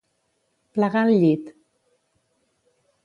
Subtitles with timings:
[0.77, 1.53] Plegar el llit.